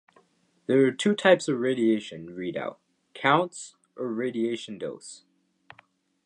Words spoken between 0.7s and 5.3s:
are two types of radiation readout: counts or radiation dose.